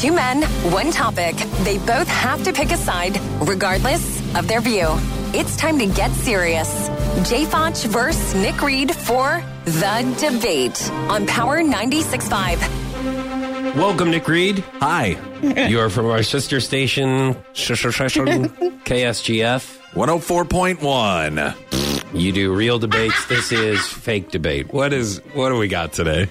[0.00, 0.42] Two men,
[0.72, 1.36] one topic.
[1.64, 4.86] They both have to pick a side, regardless of their view.
[5.32, 6.88] It's time to get serious.
[7.26, 13.74] Jay Foch versus Nick Reed for The Debate on Power 96.5.
[13.74, 14.62] Welcome, Nick Reed.
[14.80, 15.16] Hi.
[15.70, 19.78] You are from our sister station, KSGF.
[19.92, 22.20] 104.1.
[22.20, 23.24] You do real debates.
[23.26, 24.74] This is fake debate.
[24.74, 26.28] What is what do we got today?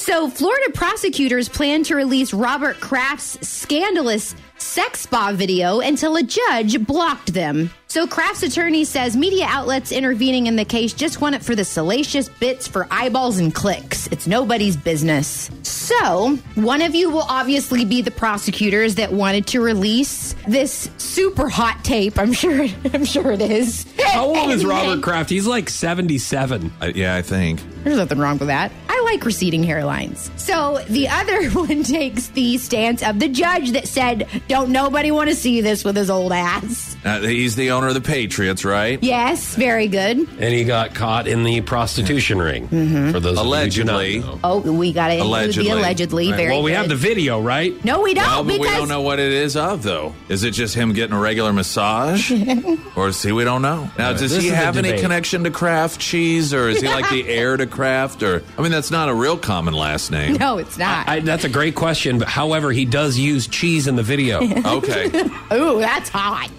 [0.00, 6.82] So, Florida prosecutors plan to release Robert Kraft's scandalous sex spa video until a judge
[6.86, 7.70] blocked them.
[7.86, 11.66] So, Kraft's attorney says media outlets intervening in the case just want it for the
[11.66, 14.06] salacious bits for eyeballs and clicks.
[14.06, 15.50] It's nobody's business.
[15.90, 21.48] So, one of you will obviously be the prosecutors that wanted to release this super
[21.48, 22.16] hot tape.
[22.16, 22.68] I'm sure.
[22.94, 23.86] I'm sure it is.
[24.00, 25.30] How old is Robert Kraft?
[25.30, 26.72] He's like 77.
[26.80, 27.60] Uh, yeah, I think.
[27.82, 28.70] There's nothing wrong with that.
[28.88, 30.30] I like receding hairlines.
[30.38, 35.30] So the other one takes the stance of the judge that said, "Don't nobody want
[35.30, 39.02] to see this with his old ass." Uh, he's the owner of the Patriots, right?
[39.02, 40.18] Yes, very good.
[40.18, 42.68] And he got caught in the prostitution ring.
[43.12, 44.16] For those Allegedly.
[44.16, 44.40] Who do not know.
[44.44, 45.79] Oh, we got to Allegedly.
[45.80, 46.30] The allegedly.
[46.30, 46.76] Right, Very well, we good.
[46.76, 47.84] have the video, right?
[47.84, 50.14] No, we don't Well, but because we don't know what it is of, though.
[50.28, 52.32] Is it just him getting a regular massage?
[52.96, 53.90] or see, we don't know.
[53.98, 57.28] Now, does This he have any connection to Kraft cheese, or is he like the
[57.28, 58.22] heir to Kraft?
[58.22, 60.34] Or I mean, that's not a real common last name.
[60.34, 61.08] No, it's not.
[61.08, 62.18] I, that's a great question.
[62.18, 64.40] But however, he does use cheese in the video.
[64.70, 65.06] Okay.
[65.52, 66.50] Ooh, that's hot.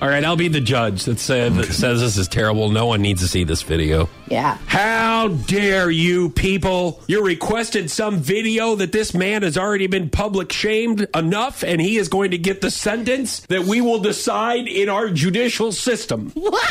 [0.00, 2.70] All right, I'll be the judge that said that says this is terrible.
[2.70, 4.08] No one needs to see this video.
[4.28, 4.58] Yeah.
[4.66, 7.02] How dare you people?
[7.06, 11.96] You requested some video that this man has already been public shamed enough, and he
[11.98, 16.30] is going to get the sentence that we will decide in our judicial system.
[16.34, 16.64] What?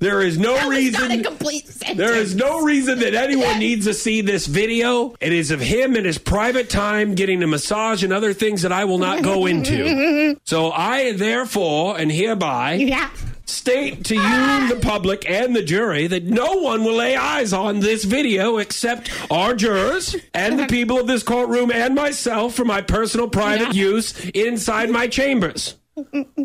[0.00, 1.08] There is no That was reason.
[1.08, 1.98] not a complete sentence.
[1.98, 5.14] There is no reason that anyone needs to see this video.
[5.20, 8.72] It is of him in his private time getting a massage and other things that
[8.72, 10.36] I will not go into.
[10.44, 13.10] so I therefore and hereby Yeah.
[13.46, 14.66] state to you, ah.
[14.72, 19.10] the public, and the jury that no one will lay eyes on this video except
[19.30, 24.18] our jurors and the people of this courtroom and myself for my personal private use
[24.30, 25.76] inside my chambers.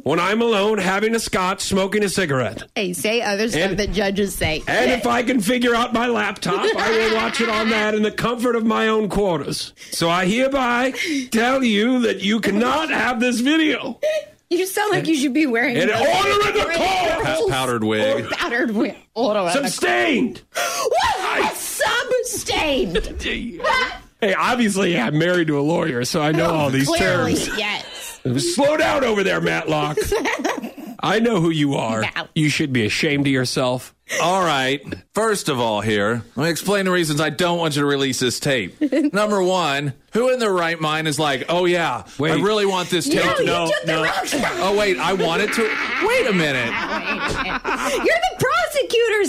[0.04, 2.64] When I'm alone having a scotch, smoking a cigarette.
[2.76, 4.62] Hey, say other stuff And- that judges say.
[4.68, 8.02] And if I can figure out my laptop, I will watch it on that in
[8.02, 9.74] the comfort of my own quarters.
[9.92, 10.92] So I hereby
[11.32, 13.98] tell you that you cannot have this video.
[14.50, 18.30] You sound like you should be wearing In those- order of the court, powdered wig.
[18.30, 18.96] powdered wig.
[19.14, 20.42] Order of the- sustained.
[20.88, 21.56] What?
[21.56, 22.96] Substained.
[24.22, 27.58] Hey, obviously I'm married to a lawyer, so I know all these Clearly, terms.
[27.58, 28.22] yes.
[28.56, 29.98] Slow down over there, Matlock.
[31.02, 32.02] I know who you are.
[32.02, 32.28] No.
[32.34, 33.94] You should be ashamed of yourself.
[34.22, 34.82] All right.
[35.14, 38.20] First of all, here, let me explain the reasons I don't want you to release
[38.20, 38.80] this tape.
[39.14, 42.32] Number one, who in their right mind is like, oh, yeah, wait.
[42.32, 43.26] I really want this tape?
[43.26, 44.04] No, you no, took the no.
[44.04, 44.60] wrong side.
[44.62, 45.62] Oh, wait, I wanted to.
[46.06, 46.66] Wait a minute.
[46.68, 48.36] You're the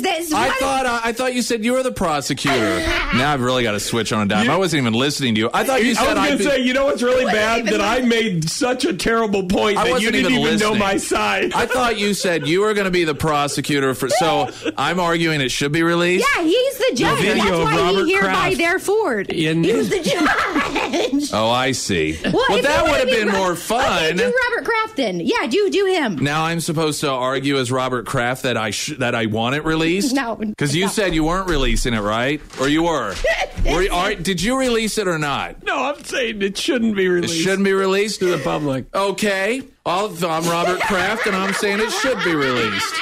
[0.03, 0.37] prosecutors that.
[0.39, 2.79] I thought I, I thought you said you were the prosecutor.
[3.15, 4.51] now I've really got to switch on a dime.
[4.51, 5.51] I wasn't even listening to you.
[5.53, 7.67] I thought you I said was going to say, you know what's really bad?
[7.67, 10.71] That I made such a terrible point I that you wasn't didn't even even know
[10.73, 10.79] listening.
[10.79, 11.53] my side.
[11.55, 14.09] I thought you said you were going to be the prosecutor for.
[14.09, 16.27] So I'm arguing it should be released.
[16.37, 17.21] Yeah, he's the judge.
[17.21, 19.21] video That's of why Robert he hereby Kraft therefore.
[19.21, 21.31] in- he was the judge.
[21.33, 22.19] Oh, I see.
[22.25, 24.17] Well, well if that you would wanna have be been Ro- more Okay, fun.
[24.17, 25.21] do Robert Kraft then.
[25.21, 26.17] Yeah, do do him.
[26.17, 29.65] Now I'm supposed to argue as Robert Kraft that I sh- that I want it
[29.87, 30.15] released.
[30.17, 30.37] No.
[30.37, 30.91] because you No.
[30.91, 32.41] said you weren't releasing it, right?
[32.61, 33.15] Or you were?
[33.67, 35.63] were you, are, did you release it or not?
[35.65, 37.35] no, I'm saying it shouldn't be released.
[37.35, 38.87] It shouldn't be released to the public.
[38.95, 42.95] Okay, I'll, I'm Robert Kraft, and I'm saying it should be released.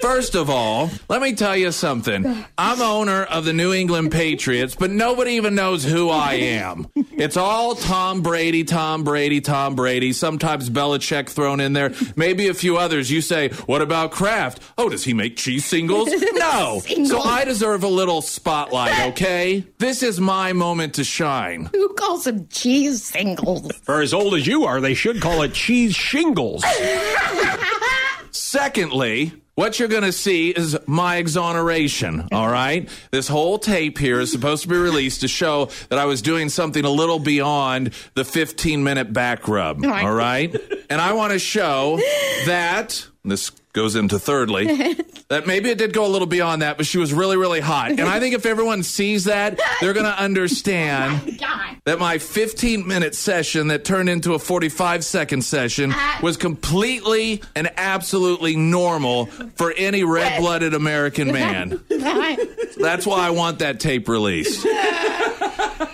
[0.00, 2.44] First of all, let me tell you something.
[2.56, 6.86] I'm owner of the New England Patriots, but nobody even knows who I am.
[6.94, 10.12] It's all Tom Brady, Tom Brady, Tom Brady.
[10.12, 11.92] Sometimes Belichick thrown in there.
[12.16, 13.10] Maybe a few others.
[13.10, 14.62] You say, what about Kraft?
[14.78, 16.08] Oh, does he make cheese singles?
[16.38, 16.80] No.
[16.84, 17.10] Singles.
[17.10, 19.64] So I deserve a little spotlight, okay?
[19.78, 21.68] This is my moment to shine.
[21.72, 23.72] Who calls them cheese singles?
[23.82, 26.64] For as old as you are, they should call it cheese shingles.
[28.30, 32.88] Secondly, what you're going to see is my exoneration, all right?
[33.10, 36.48] This whole tape here is supposed to be released to show that I was doing
[36.48, 40.54] something a little beyond the 15 minute back rub, all right?
[40.90, 41.98] And I want to show
[42.46, 44.64] that this goes into thirdly
[45.28, 47.90] that maybe it did go a little beyond that, but she was really, really hot.
[47.90, 51.38] And I think if everyone sees that, they're going to understand.
[51.84, 56.20] that my 15 minute session that turned into a 45 second session uh-huh.
[56.22, 59.26] was completely and absolutely normal
[59.56, 61.80] for any red blooded American man.
[61.88, 64.66] That's why I want that tape released.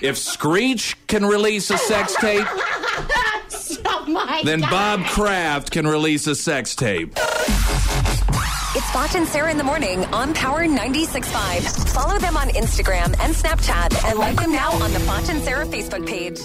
[0.01, 2.47] If Screech can release a sex tape,
[4.07, 4.71] my then God.
[4.71, 7.19] Bob Kraft can release a sex tape.
[8.85, 11.95] It's Foch and Sarah in the morning on Power 96.5.
[11.95, 15.65] Follow them on Instagram and Snapchat and like them now on the Foch and Sarah
[15.65, 16.39] Facebook page.